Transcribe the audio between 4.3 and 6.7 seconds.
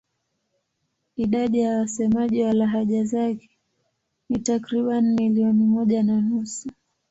takriban milioni moja na nusu.